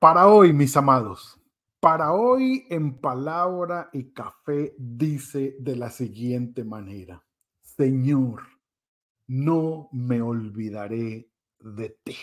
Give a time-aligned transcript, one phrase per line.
[0.00, 1.38] Para hoy, mis amados,
[1.78, 7.22] para hoy en palabra y café dice de la siguiente manera,
[7.60, 8.44] Señor,
[9.26, 11.28] no me olvidaré
[11.58, 12.16] de ti.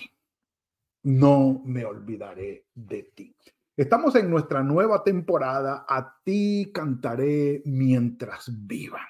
[1.04, 3.36] No me olvidaré de ti.
[3.76, 9.02] Estamos en nuestra nueva temporada, a ti cantaré mientras viva.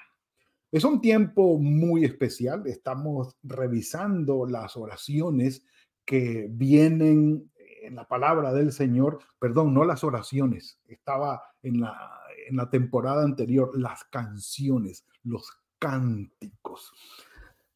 [0.70, 5.64] Es un tiempo muy especial, estamos revisando las oraciones
[6.04, 7.50] que vienen
[7.82, 13.22] en la palabra del Señor, perdón, no las oraciones, estaba en la, en la temporada
[13.22, 16.92] anterior, las canciones, los cánticos.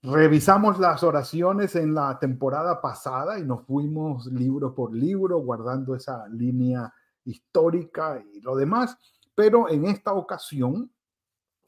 [0.03, 6.27] Revisamos las oraciones en la temporada pasada y nos fuimos libro por libro guardando esa
[6.29, 6.93] línea
[7.25, 8.99] histórica y lo demás,
[9.35, 10.91] pero en esta ocasión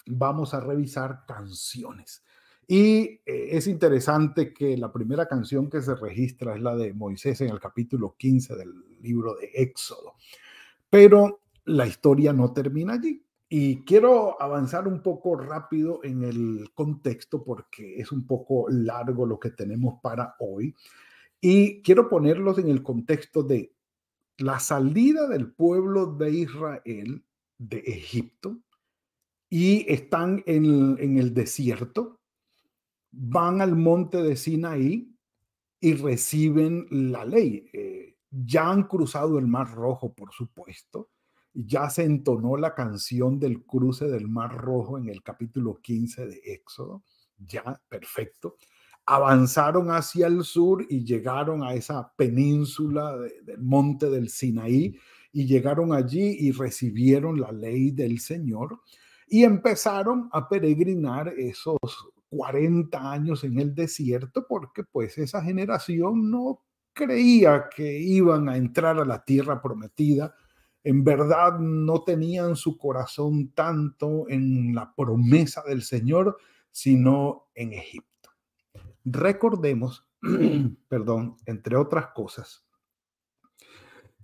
[0.06, 2.23] vamos a revisar canciones.
[2.66, 7.40] Y eh, es interesante que la primera canción que se registra es la de Moisés
[7.40, 10.14] en el capítulo 15 del libro de Éxodo.
[10.88, 13.24] Pero la historia no termina allí.
[13.48, 19.38] Y quiero avanzar un poco rápido en el contexto porque es un poco largo lo
[19.38, 20.74] que tenemos para hoy.
[21.40, 23.74] Y quiero ponerlos en el contexto de
[24.38, 27.24] la salida del pueblo de Israel
[27.58, 28.58] de Egipto
[29.48, 32.20] y están en, en el desierto
[33.16, 35.14] van al monte de Sinaí
[35.80, 37.68] y reciben la ley.
[37.72, 41.10] Eh, ya han cruzado el Mar Rojo, por supuesto.
[41.52, 46.40] Ya se entonó la canción del cruce del Mar Rojo en el capítulo 15 de
[46.44, 47.04] Éxodo.
[47.38, 48.56] Ya, perfecto.
[49.06, 54.98] Avanzaron hacia el sur y llegaron a esa península del monte del Sinaí
[55.30, 58.80] y llegaron allí y recibieron la ley del Señor
[59.28, 61.78] y empezaron a peregrinar esos
[62.34, 68.98] 40 años en el desierto porque pues esa generación no creía que iban a entrar
[68.98, 70.34] a la tierra prometida.
[70.82, 76.36] En verdad no tenían su corazón tanto en la promesa del Señor,
[76.70, 78.30] sino en Egipto.
[79.04, 80.08] Recordemos,
[80.88, 82.66] perdón, entre otras cosas,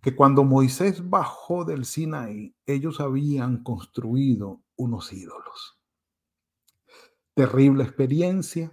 [0.03, 5.80] que cuando Moisés bajó del Sinaí, ellos habían construido unos ídolos
[7.41, 8.71] terrible experiencia,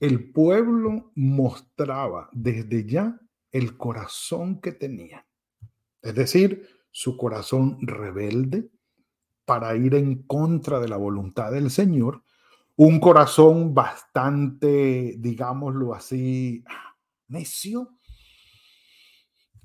[0.00, 3.20] el pueblo mostraba desde ya
[3.52, 5.26] el corazón que tenía.
[6.00, 8.70] Es decir, su corazón rebelde
[9.44, 12.22] para ir en contra de la voluntad del Señor,
[12.76, 16.64] un corazón bastante, digámoslo así,
[17.28, 17.98] necio,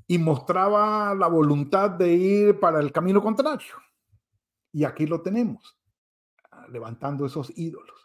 [0.08, 3.76] y mostraba la voluntad de ir para el camino contrario.
[4.74, 5.80] Y aquí lo tenemos,
[6.68, 8.05] levantando esos ídolos.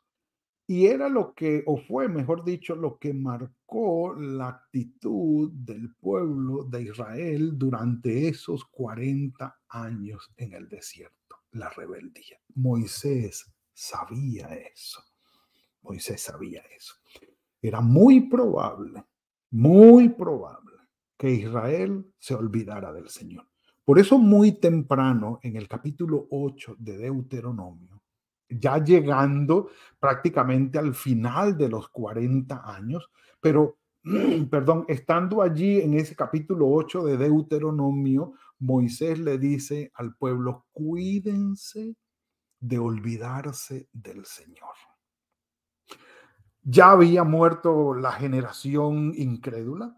[0.71, 6.63] Y era lo que, o fue, mejor dicho, lo que marcó la actitud del pueblo
[6.63, 12.39] de Israel durante esos 40 años en el desierto, la rebeldía.
[12.55, 15.03] Moisés sabía eso.
[15.83, 16.95] Moisés sabía eso.
[17.61, 19.03] Era muy probable,
[19.51, 20.77] muy probable
[21.19, 23.45] que Israel se olvidara del Señor.
[23.85, 28.00] Por eso muy temprano, en el capítulo 8 de Deuteronomio,
[28.50, 33.78] ya llegando prácticamente al final de los 40 años, pero,
[34.50, 41.97] perdón, estando allí en ese capítulo 8 de Deuteronomio, Moisés le dice al pueblo, cuídense
[42.60, 44.75] de olvidarse del Señor.
[46.62, 49.97] Ya había muerto la generación incrédula.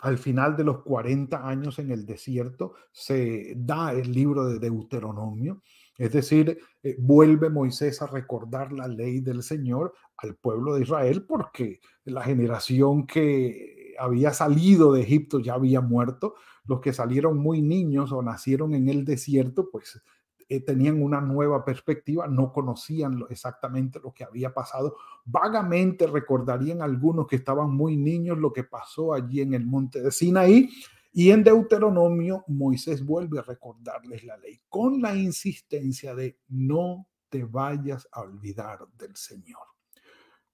[0.00, 5.62] Al final de los 40 años en el desierto se da el libro de Deuteronomio
[5.98, 11.24] es decir, eh, vuelve Moisés a recordar la ley del Señor al pueblo de Israel
[11.26, 16.34] porque la generación que había salido de Egipto ya había muerto.
[16.64, 20.00] Los que salieron muy niños o nacieron en el desierto, pues
[20.48, 24.96] eh, tenían una nueva perspectiva, no conocían exactamente lo que había pasado.
[25.24, 30.10] Vagamente recordarían algunos que estaban muy niños lo que pasó allí en el monte de
[30.12, 30.70] Sinaí
[31.12, 37.44] y en Deuteronomio, Moisés vuelve a recordarles la ley con la insistencia de no te
[37.44, 39.77] vayas a olvidar del Señor.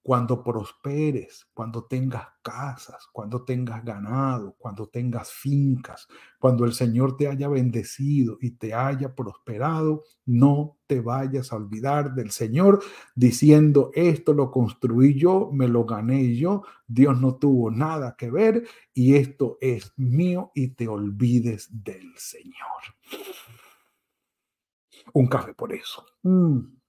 [0.04, 6.06] Cuando prosperes, cuando tengas casas, cuando tengas ganado, cuando tengas fincas,
[6.38, 12.14] cuando el Señor te haya bendecido y te haya prosperado, no te vayas a olvidar
[12.14, 12.82] del Señor
[13.14, 18.68] diciendo, esto lo construí yo, me lo gané yo, Dios no tuvo nada que ver
[18.92, 22.52] y esto es mío y te olvides del Señor.
[25.14, 26.04] Un café por eso.
[26.24, 26.83] Mm.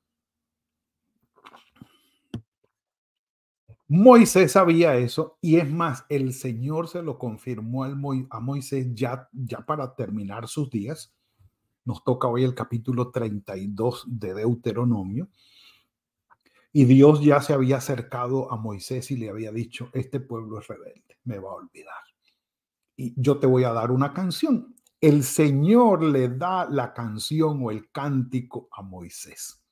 [3.88, 9.60] Moisés sabía eso y es más, el Señor se lo confirmó a Moisés ya, ya
[9.60, 11.14] para terminar sus días.
[11.84, 15.30] Nos toca hoy el capítulo 32 de Deuteronomio.
[16.74, 20.68] Y Dios ya se había acercado a Moisés y le había dicho, este pueblo es
[20.68, 22.04] rebelde, me va a olvidar.
[22.98, 24.76] Y yo te voy a dar una canción.
[25.00, 29.64] El Señor le da la canción o el cántico a Moisés.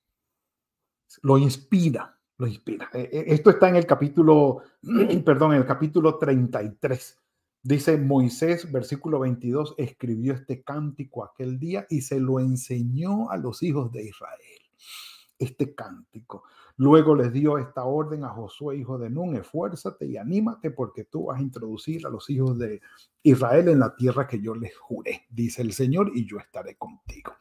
[1.23, 2.89] Lo inspira inspira.
[2.93, 4.61] E, e, esto está en el capítulo,
[5.25, 7.19] perdón, en el capítulo 33.
[7.61, 13.63] Dice Moisés, versículo 22, escribió este cántico aquel día y se lo enseñó a los
[13.63, 14.61] hijos de Israel.
[15.39, 16.43] Este cántico.
[16.77, 21.25] Luego les dio esta orden a Josué, hijo de Nun, esfuérzate y anímate porque tú
[21.25, 22.81] vas a introducir a los hijos de
[23.21, 27.33] Israel en la tierra que yo les juré, dice el Señor, y yo estaré contigo.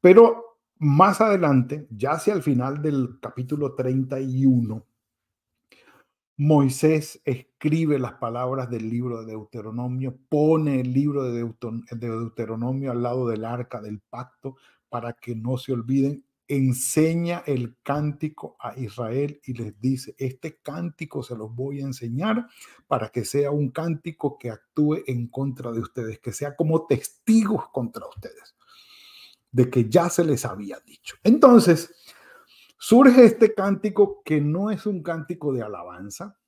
[0.00, 4.84] Pero más adelante, ya hacia el final del capítulo 31,
[6.36, 11.52] Moisés escribe las palabras del libro de Deuteronomio, pone el libro de,
[11.96, 14.56] Deuteronomio al lado del arca del pacto
[14.88, 21.24] para que no se olviden, enseña el cántico a Israel y les dice, este cántico
[21.24, 22.46] se los voy a enseñar
[22.86, 27.68] para que sea un cántico que actúe en contra de ustedes, que sea como testigos
[27.70, 28.54] contra ustedes
[29.50, 31.16] de que ya se les había dicho.
[31.24, 31.94] Entonces,
[32.78, 36.38] surge este cántico que no es un cántico de alabanza,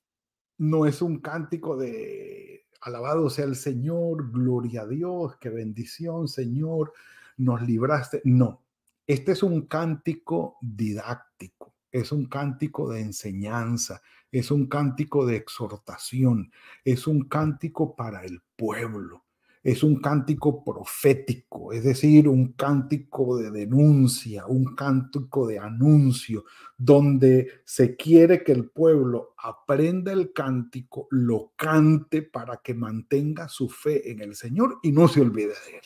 [0.57, 6.93] no es un cántico de alabado sea el Señor, gloria a Dios, qué bendición, Señor,
[7.37, 8.21] nos libraste.
[8.25, 8.63] No,
[9.05, 14.01] este es un cántico didáctico, es un cántico de enseñanza,
[14.31, 16.51] es un cántico de exhortación,
[16.83, 19.25] es un cántico para el pueblo
[19.63, 26.45] es un cántico profético, es decir, un cántico de denuncia, un cántico de anuncio,
[26.77, 33.69] donde se quiere que el pueblo aprenda el cántico, lo cante para que mantenga su
[33.69, 35.85] fe en el Señor y no se olvide de él.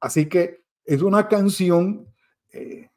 [0.00, 2.06] Así que es una canción
[2.50, 2.90] eh,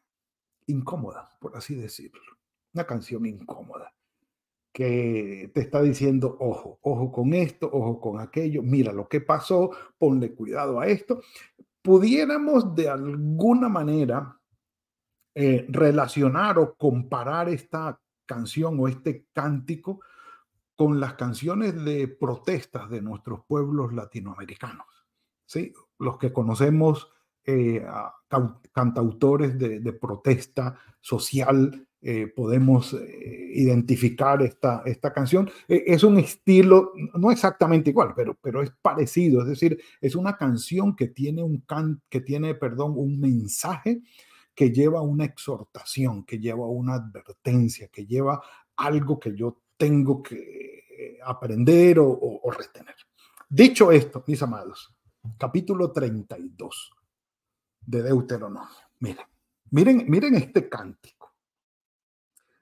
[0.68, 2.38] incómoda, por así decirlo,
[2.74, 3.94] una canción incómoda
[4.72, 9.72] que te está diciendo, ojo, ojo con esto, ojo con aquello, mira lo que pasó,
[9.98, 11.22] ponle cuidado a esto.
[11.82, 14.40] Pudiéramos de alguna manera
[15.34, 20.02] eh, relacionar o comparar esta canción o este cántico
[20.76, 24.88] con las canciones de protestas de nuestros pueblos latinoamericanos.
[25.46, 25.74] ¿sí?
[26.00, 27.12] Los que conocemos
[27.44, 27.86] eh,
[28.72, 35.50] cantautores de, de, protesta social eh, podemos eh, identificar esta, esta canción.
[35.68, 40.36] E, es un estilo, no exactamente igual, pero, pero es parecido, es decir, es una
[40.36, 44.02] canción que tiene, un can, que tiene perdón, un mensaje
[44.56, 48.42] que lleva una exhortación, que lleva una advertencia, que lleva
[48.78, 52.96] algo que yo tengo que aprender o, o, o retener.
[53.48, 54.96] Dicho esto, mis amados,
[55.38, 56.92] capítulo 32
[57.86, 58.70] de Deuteronomio.
[59.00, 59.26] Miren,
[59.70, 61.21] miren, miren este cántico.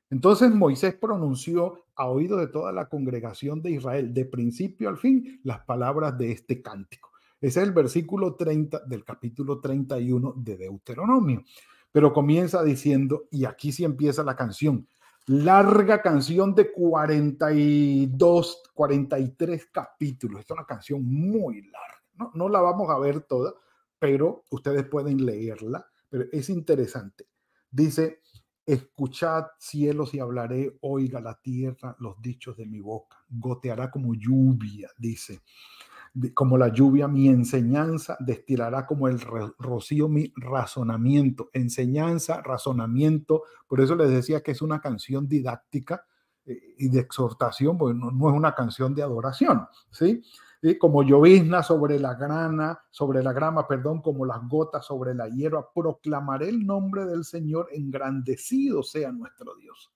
[0.09, 5.39] Entonces Moisés pronunció a oído de toda la congregación de Israel, de principio al fin,
[5.43, 7.09] las palabras de este cántico.
[7.41, 11.43] Ese es el versículo 30 del capítulo 31 de Deuteronomio.
[11.91, 14.87] Pero comienza diciendo, y aquí sí empieza la canción,
[15.25, 20.39] larga canción de 42, 43 capítulos.
[20.41, 22.03] Esta es una canción muy larga.
[22.15, 23.53] No, no la vamos a ver toda,
[23.99, 27.27] pero ustedes pueden leerla, pero es interesante.
[27.71, 28.21] Dice,
[28.69, 33.17] Escuchad cielos y hablaré, oiga la tierra los dichos de mi boca.
[33.27, 35.41] Goteará como lluvia, dice.
[36.35, 39.19] Como la lluvia mi enseñanza, destilará como el
[39.57, 41.49] rocío mi razonamiento.
[41.51, 43.41] Enseñanza, razonamiento.
[43.67, 46.05] Por eso les decía que es una canción didáctica
[46.45, 50.23] y de exhortación, porque no, no es una canción de adoración, ¿sí?
[50.77, 55.71] como llovizna sobre la grana, sobre la grama, perdón, como las gotas sobre la hierba,
[55.73, 59.91] proclamaré el nombre del Señor, engrandecido sea nuestro Dios.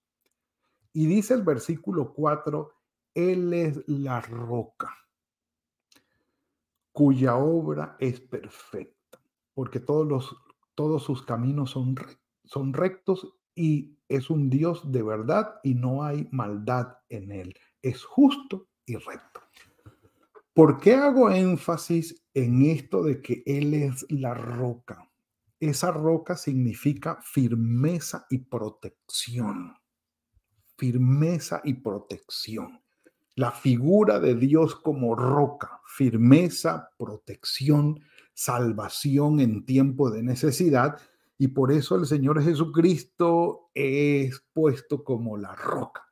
[0.92, 2.72] Y dice el versículo 4,
[3.14, 4.90] Él es la roca,
[6.92, 9.20] cuya obra es perfecta,
[9.52, 10.36] porque todos, los,
[10.74, 11.94] todos sus caminos son,
[12.44, 17.54] son rectos y es un Dios de verdad y no hay maldad en él.
[17.82, 19.40] Es justo y recto.
[20.54, 25.10] ¿Por qué hago énfasis en esto de que Él es la roca?
[25.58, 29.74] Esa roca significa firmeza y protección.
[30.76, 32.80] Firmeza y protección.
[33.34, 37.98] La figura de Dios como roca, firmeza, protección,
[38.32, 40.98] salvación en tiempo de necesidad.
[41.38, 46.02] Y por eso el Señor Jesucristo es puesto como la roca.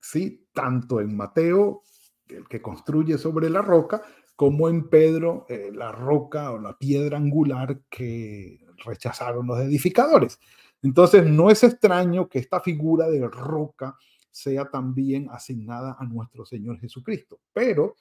[0.00, 0.48] ¿Sí?
[0.52, 1.82] Tanto en Mateo
[2.28, 4.02] el que construye sobre la roca,
[4.36, 10.38] como en Pedro, eh, la roca o la piedra angular que rechazaron los edificadores.
[10.82, 13.96] Entonces, no es extraño que esta figura de roca
[14.30, 17.40] sea también asignada a nuestro Señor Jesucristo.
[17.52, 17.94] Pero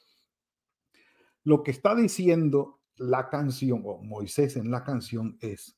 [1.43, 5.77] lo que está diciendo la canción o Moisés en la canción es,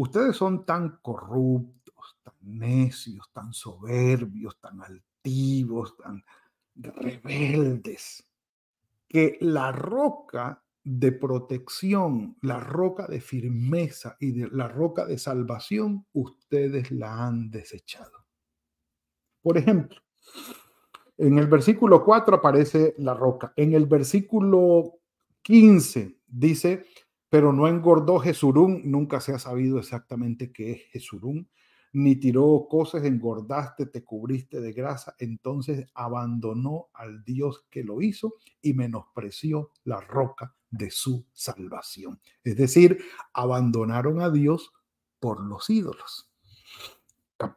[0.00, 6.24] ustedes son tan corruptos, tan necios, tan soberbios, tan altivos, tan
[6.74, 8.26] rebeldes,
[9.06, 16.06] que la roca de protección, la roca de firmeza y de, la roca de salvación,
[16.14, 18.26] ustedes la han desechado.
[19.42, 20.00] Por ejemplo,
[21.18, 23.52] en el versículo 4 aparece la roca.
[23.54, 25.00] En el versículo
[25.42, 26.86] 15 dice,
[27.30, 31.48] pero no engordó Jesurún, nunca se ha sabido exactamente qué es Jesurún
[31.92, 38.34] ni tiró cosas, engordaste, te cubriste de grasa, entonces abandonó al Dios que lo hizo
[38.62, 42.20] y menospreció la roca de su salvación.
[42.44, 42.98] Es decir,
[43.32, 44.72] abandonaron a Dios
[45.18, 46.30] por los ídolos.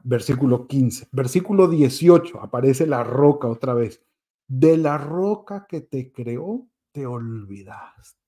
[0.04, 1.10] Versículo 15.
[1.12, 4.02] Versículo 18 aparece la roca otra vez.
[4.48, 8.23] De la roca que te creó, te olvidaste.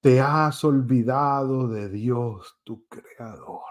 [0.00, 3.62] Te has olvidado de Dios, tu creador.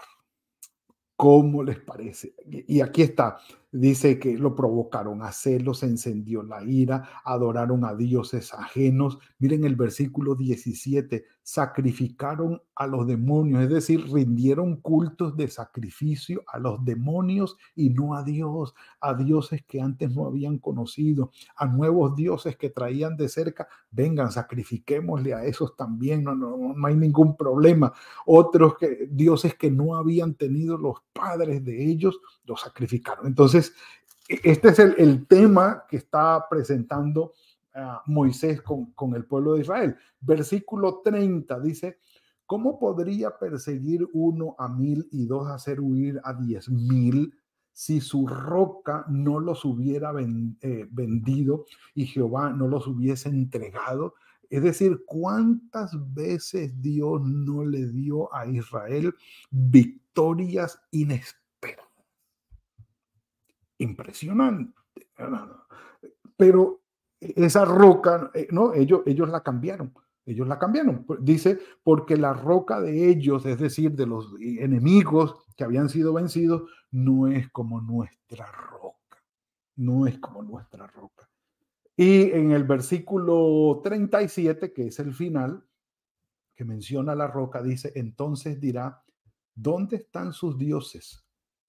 [1.16, 2.34] ¿Cómo les parece?
[2.46, 3.38] Y aquí está,
[3.72, 9.18] dice que lo provocaron a celos, encendió la ira, adoraron a dioses ajenos.
[9.38, 16.58] Miren el versículo 17, sacrificaron a los demonios, es decir, rindieron cultos de sacrificio a
[16.58, 22.16] los demonios y no a Dios, a dioses que antes no habían conocido, a nuevos
[22.16, 23.68] dioses que traían de cerca.
[23.90, 27.92] Vengan, sacrifiquémosle a esos también, no, no, no hay ningún problema.
[28.26, 28.74] Otros
[29.08, 33.26] dioses que no habían tenido los padres de ellos, los sacrificaron.
[33.26, 37.32] Entonces, e, este es el, tema que está presentando
[38.06, 39.96] Moisés con, con el pueblo de Israel.
[40.20, 41.98] Versículo 30 dice,
[42.46, 47.34] ¿cómo podría perseguir uno a mil y dos hacer huir a diez mil?
[47.76, 50.10] si su roca no los hubiera
[50.62, 54.14] eh, vendido y Jehová no los hubiese entregado.
[54.48, 59.14] Es decir, ¿cuántas veces Dios no le dio a Israel
[59.50, 61.45] victorias inesperadas?
[63.78, 64.74] Impresionante.
[66.36, 66.82] Pero
[67.20, 69.92] esa roca, eh, no, ellos, ellos la cambiaron.
[70.24, 71.06] Ellos la cambiaron.
[71.20, 76.68] Dice, porque la roca de ellos, es decir, de los enemigos que habían sido vencidos,
[76.90, 79.22] no es como nuestra roca.
[79.76, 81.30] No es como nuestra roca.
[81.96, 85.64] Y en el versículo 37, que es el final,
[86.54, 89.02] que menciona la roca, dice, entonces dirá,
[89.54, 91.25] ¿dónde están sus dioses?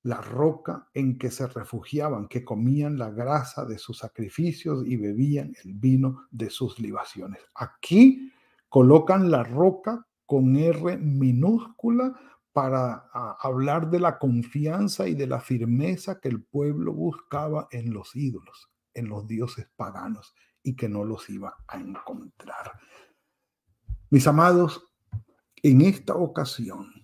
[0.07, 5.53] La roca en que se refugiaban, que comían la grasa de sus sacrificios y bebían
[5.65, 7.41] el vino de sus libaciones.
[7.53, 8.31] Aquí
[8.69, 12.17] colocan la roca con R minúscula
[12.53, 17.93] para ah, hablar de la confianza y de la firmeza que el pueblo buscaba en
[17.93, 20.33] los ídolos, en los dioses paganos
[20.63, 22.79] y que no los iba a encontrar.
[24.09, 24.87] Mis amados,
[25.61, 26.96] en esta ocasión,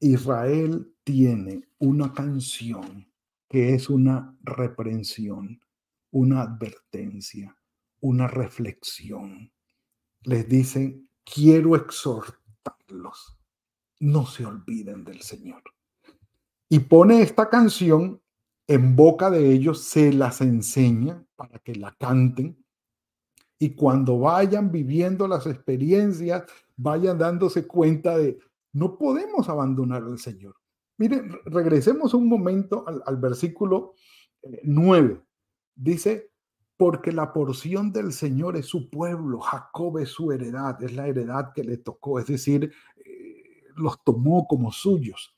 [0.00, 3.06] Israel tiene una canción
[3.48, 5.60] que es una reprensión,
[6.10, 7.56] una advertencia,
[8.00, 9.52] una reflexión.
[10.22, 13.38] Les dicen, quiero exhortarlos,
[14.00, 15.62] no se olviden del Señor.
[16.68, 18.20] Y pone esta canción
[18.66, 22.64] en boca de ellos, se las enseña para que la canten.
[23.58, 26.44] Y cuando vayan viviendo las experiencias,
[26.76, 28.38] vayan dándose cuenta de,
[28.74, 30.56] no podemos abandonar al Señor.
[30.98, 33.94] Miren, regresemos un momento al, versículo
[34.62, 35.12] 9.
[35.14, 35.20] Eh,
[35.76, 36.30] Dice,
[36.76, 41.52] porque la porción del Señor es su pueblo, Jacob es su heredad, es la heredad
[41.52, 45.34] que le tocó, es decir, eh, los tomó como suyos.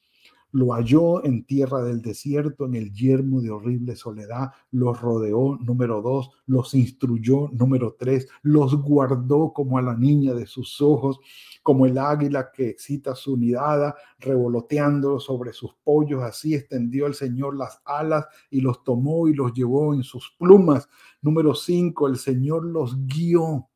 [0.56, 6.00] Lo halló en tierra del desierto, en el yermo de horrible soledad, los rodeó, número
[6.00, 11.20] dos, los instruyó, número tres, los guardó como a la niña de sus ojos,
[11.62, 17.54] como el águila que excita su nidada, revoloteando sobre sus pollos, así extendió el Señor
[17.54, 20.88] las alas y los tomó y los llevó en sus plumas.
[21.20, 23.68] Número cinco, el Señor los guió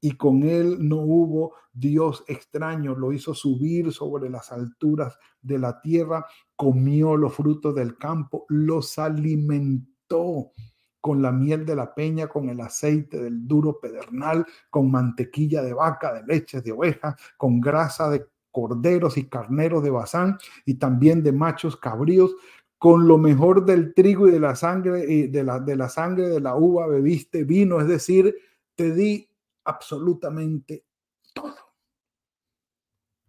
[0.00, 5.80] y con él no hubo Dios extraño, lo hizo subir sobre las alturas de la
[5.80, 6.26] tierra,
[6.56, 10.52] comió los frutos del campo, los alimentó
[11.00, 15.72] con la miel de la peña, con el aceite del duro pedernal, con mantequilla de
[15.72, 21.22] vaca, de leche de oveja, con grasa de corderos y carneros de Bazán y también
[21.22, 22.34] de machos cabríos,
[22.78, 26.28] con lo mejor del trigo y de la sangre y de la, de la sangre
[26.28, 28.34] de la uva bebiste vino, es decir,
[28.74, 29.29] te di
[29.70, 30.84] absolutamente
[31.32, 31.56] todo.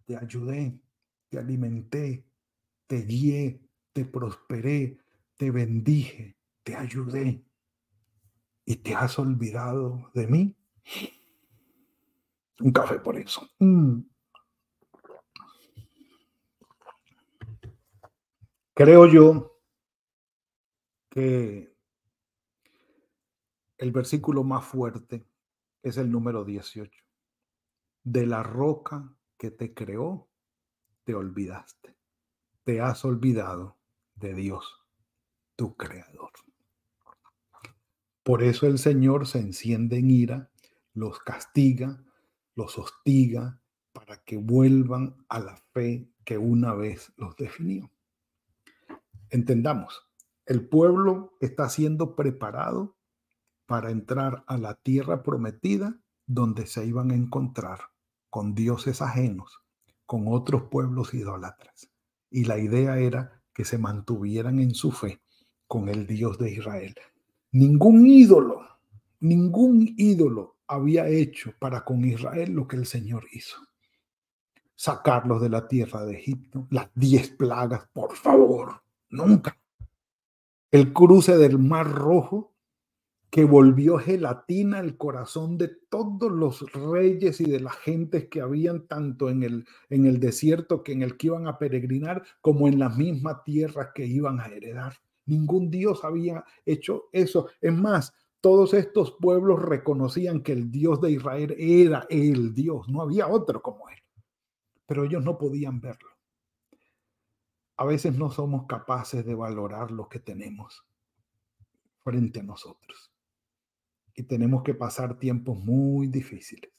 [0.04, 0.78] Te ayudé,
[1.28, 2.26] te alimenté,
[2.86, 3.60] te guié,
[3.92, 4.98] te prosperé,
[5.36, 7.44] te bendije, te ayudé.
[8.64, 10.56] ¿Y te has olvidado de mí?
[12.60, 13.48] Un café por eso.
[13.58, 14.00] Mm.
[18.74, 19.60] Creo yo
[21.10, 21.76] que
[23.78, 25.26] el versículo más fuerte
[25.82, 26.90] es el número 18.
[28.04, 30.28] De la roca que te creó,
[31.04, 31.96] te olvidaste.
[32.64, 33.78] Te has olvidado
[34.14, 34.86] de Dios,
[35.56, 36.30] tu creador.
[38.22, 40.50] Por eso el Señor se enciende en ira,
[40.94, 42.04] los castiga,
[42.54, 43.60] los hostiga,
[43.92, 47.90] para que vuelvan a la fe que una vez los definió.
[49.28, 50.08] Entendamos,
[50.46, 52.96] el pueblo está siendo preparado
[53.72, 57.78] para entrar a la tierra prometida donde se iban a encontrar
[58.28, 59.62] con dioses ajenos,
[60.04, 61.90] con otros pueblos idólatras.
[62.28, 65.22] Y la idea era que se mantuvieran en su fe
[65.66, 66.94] con el Dios de Israel.
[67.52, 68.60] Ningún ídolo,
[69.20, 73.56] ningún ídolo había hecho para con Israel lo que el Señor hizo.
[74.74, 79.56] Sacarlos de la tierra de Egipto, las diez plagas, por favor, nunca.
[80.70, 82.51] El cruce del Mar Rojo
[83.32, 88.86] que volvió gelatina el corazón de todos los reyes y de las gentes que habían
[88.86, 92.78] tanto en el, en el desierto que en el que iban a peregrinar como en
[92.78, 94.98] la misma tierra que iban a heredar.
[95.24, 97.48] Ningún Dios había hecho eso.
[97.62, 103.00] Es más, todos estos pueblos reconocían que el Dios de Israel era el Dios, no
[103.00, 103.98] había otro como él.
[104.84, 106.10] Pero ellos no podían verlo.
[107.78, 110.84] A veces no somos capaces de valorar lo que tenemos
[112.04, 113.12] frente a nosotros
[114.14, 116.70] y tenemos que pasar tiempos muy difíciles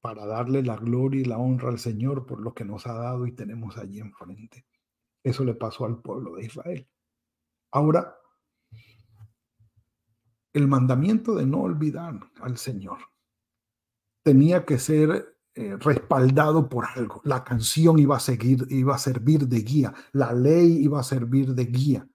[0.00, 3.26] para darle la gloria y la honra al Señor por lo que nos ha dado
[3.26, 4.64] y tenemos allí enfrente.
[5.22, 6.88] Eso le pasó al pueblo de Israel.
[7.72, 8.16] Ahora,
[10.52, 12.98] el mandamiento de no olvidar al Señor
[14.22, 17.20] tenía que ser eh, respaldado por algo.
[17.24, 21.54] La canción iba a seguir, iba a servir de guía, la ley iba a servir
[21.54, 22.08] de guía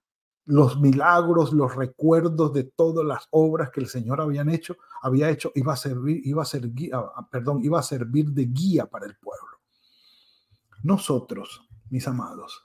[0.46, 5.52] los milagros, los recuerdos de todas las obras que el Señor habían hecho, había hecho,
[5.54, 9.58] iba a servir, iba a perdón, iba a servir de guía para el pueblo.
[10.82, 12.62] Nosotros, mis amados,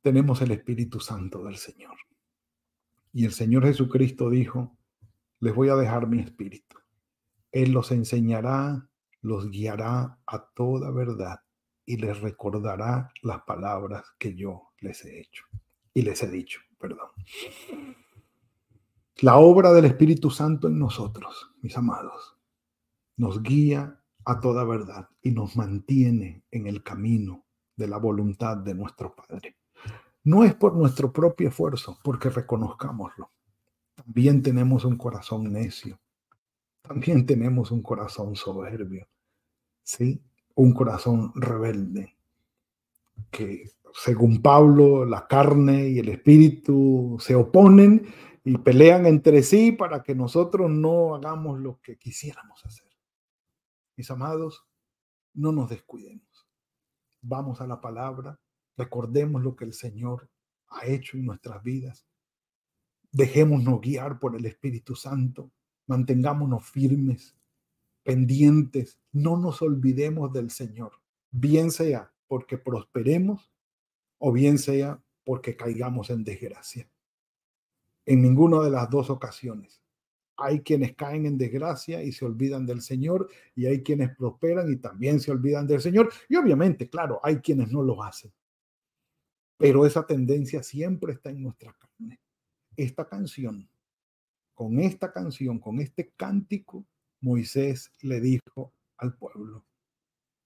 [0.00, 1.96] tenemos el Espíritu Santo del Señor.
[3.12, 4.78] Y el Señor Jesucristo dijo,
[5.40, 6.78] les voy a dejar mi espíritu.
[7.50, 8.88] Él los enseñará,
[9.20, 11.40] los guiará a toda verdad
[11.84, 15.44] y les recordará las palabras que yo les he hecho
[15.94, 17.08] y les he dicho, perdón.
[19.20, 22.36] La obra del Espíritu Santo en nosotros, mis amados,
[23.16, 27.44] nos guía a toda verdad y nos mantiene en el camino
[27.76, 29.56] de la voluntad de nuestro Padre.
[30.24, 33.30] No es por nuestro propio esfuerzo, porque reconozcámoslo.
[33.94, 36.00] También tenemos un corazón necio.
[36.80, 39.08] También tenemos un corazón soberbio.
[39.82, 40.22] ¿Sí?
[40.54, 42.16] Un corazón rebelde
[43.30, 48.06] que según Pablo, la carne y el espíritu se oponen
[48.44, 52.90] y pelean entre sí para que nosotros no hagamos lo que quisiéramos hacer.
[53.96, 54.66] Mis amados,
[55.34, 56.48] no nos descuidemos.
[57.20, 58.40] Vamos a la palabra,
[58.76, 60.28] recordemos lo que el Señor
[60.68, 62.06] ha hecho en nuestras vidas.
[63.12, 65.52] Dejémonos guiar por el Espíritu Santo,
[65.86, 67.36] mantengámonos firmes,
[68.02, 70.92] pendientes, no nos olvidemos del Señor,
[71.30, 73.51] bien sea porque prosperemos
[74.24, 76.88] o bien sea porque caigamos en desgracia.
[78.06, 79.82] En ninguna de las dos ocasiones.
[80.36, 84.76] Hay quienes caen en desgracia y se olvidan del Señor y hay quienes prosperan y
[84.76, 86.12] también se olvidan del Señor.
[86.28, 88.32] Y obviamente, claro, hay quienes no lo hacen.
[89.56, 92.20] pero esa tendencia siempre está en nuestra carne.
[92.76, 93.68] Esta canción,
[94.54, 96.86] con esta canción, con este cántico,
[97.20, 99.66] Moisés le dijo al pueblo,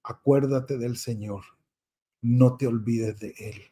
[0.02, 1.44] acuérdate del Señor,
[2.26, 3.62] no te olvides de Él.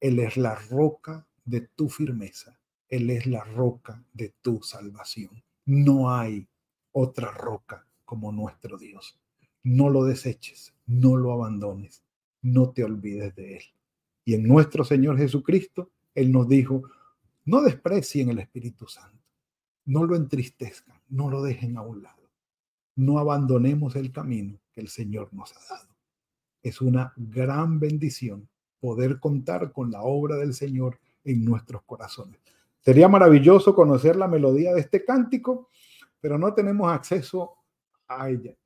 [0.00, 2.58] Él es la roca de tu firmeza,
[2.88, 5.42] Él es la roca de tu salvación.
[5.66, 6.48] No hay
[6.92, 9.20] otra roca como nuestro Dios.
[9.62, 12.02] No lo deseches, no lo abandones,
[12.40, 13.62] no te olvides de Él.
[14.24, 16.82] Y en nuestro Señor Jesucristo, Él nos dijo,
[17.44, 19.22] no desprecien el Espíritu Santo,
[19.84, 22.30] no lo entristezcan, no lo dejen a un lado,
[22.96, 25.89] no abandonemos el camino que el Señor nos ha dado.
[26.62, 28.48] Es una gran bendición
[28.80, 32.40] poder contar con la obra del Señor en nuestros corazones.
[32.80, 35.68] Sería maravilloso conocer la melodía de este cántico,
[36.20, 37.56] pero no tenemos acceso
[38.08, 38.56] a ella.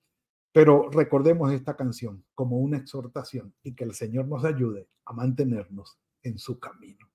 [0.52, 5.98] Pero recordemos esta canción como una exhortación y que el Señor nos ayude a mantenernos
[6.22, 7.11] en su camino.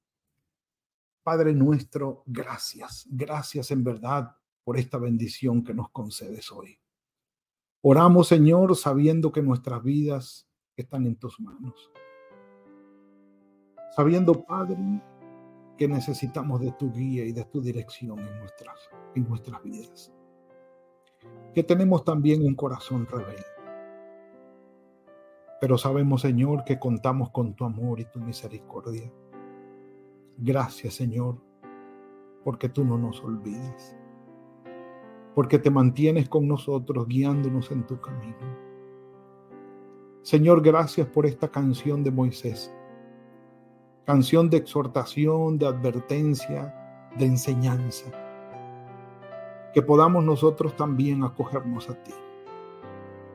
[1.23, 6.77] Padre nuestro, gracias, gracias en verdad por esta bendición que nos concedes hoy.
[7.81, 10.48] Oramos, Señor, sabiendo que nuestras vidas
[10.81, 11.91] están en tus manos.
[13.95, 14.77] Sabiendo, Padre,
[15.77, 20.13] que necesitamos de tu guía y de tu dirección en nuestras, en nuestras vidas
[21.53, 23.43] que tenemos también un corazón rebelde.
[25.59, 29.11] Pero sabemos, Señor, que contamos con tu amor y tu misericordia.
[30.37, 31.41] Gracias, Señor,
[32.43, 33.97] porque tú no nos olvidas,
[35.35, 38.68] porque te mantienes con nosotros guiándonos en tu camino.
[40.29, 42.71] Señor, gracias por esta canción de Moisés,
[44.05, 46.71] canción de exhortación, de advertencia,
[47.17, 48.11] de enseñanza
[49.73, 52.11] que podamos nosotros también acogernos a ti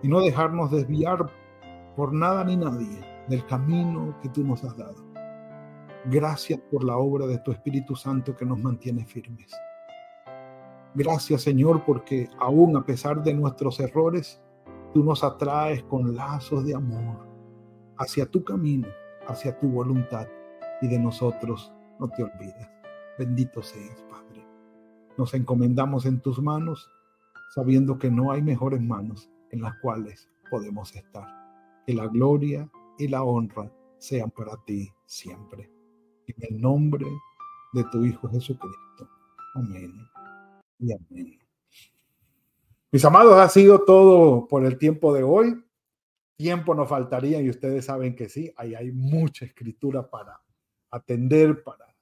[0.04, 1.28] y no dejarnos desviar
[1.96, 5.04] por nada ni nadie del camino que tú nos has dado.
[6.04, 9.50] Gracias por la obra de tu Espíritu Santo que nos mantiene firmes.
[10.94, 14.40] Gracias Señor porque aún a pesar de nuestros errores,
[14.94, 17.26] tú nos atraes con lazos de amor
[17.98, 18.86] hacia tu camino,
[19.26, 20.28] hacia tu voluntad
[20.80, 22.68] y de nosotros no te olvides.
[23.18, 24.46] Bendito seas, Padre.
[25.18, 26.88] Nos encomendamos en tus manos,
[27.54, 31.26] sabiendo que no hay mejores manos en las cuales podemos estar.
[31.86, 35.70] Que la gloria y la honra sean para ti siempre.
[36.28, 37.06] En el nombre
[37.72, 39.08] de tu Hijo Jesucristo.
[39.56, 39.92] Amén
[40.78, 41.43] y amén.
[42.94, 45.60] Mis amados, ha sido todo por el tiempo de hoy.
[46.36, 50.40] Tiempo nos faltaría y ustedes saben que sí, ahí hay mucha escritura para
[50.92, 51.92] atender, para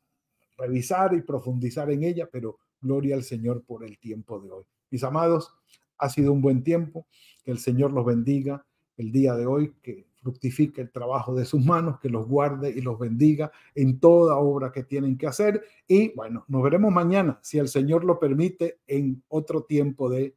[0.59, 4.65] revisar y profundizar en ella, pero Gloria al Señor por el tiempo de hoy.
[4.91, 5.55] Mis amados,
[5.97, 7.07] ha sido un buen tiempo.
[7.43, 8.67] Que el Señor los bendiga
[8.99, 12.83] el día de hoy, que fructifique el trabajo de sus manos, que los guarde y
[12.83, 15.65] los bendiga en toda obra que tienen que hacer.
[15.89, 20.37] Y bueno, nos veremos mañana, si el Señor lo permite, en otro tiempo de